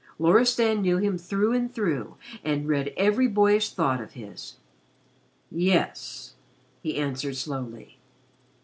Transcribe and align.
Loristan 0.17 0.81
knew 0.81 0.97
him 0.97 1.15
through 1.19 1.51
and 1.53 1.71
through 1.71 2.15
and 2.43 2.67
read 2.67 2.91
every 2.97 3.27
boyish 3.27 3.69
thought 3.69 4.01
of 4.01 4.13
his. 4.13 4.55
"Yes," 5.51 6.33
he 6.81 6.97
answered 6.97 7.35
slowly. 7.35 7.99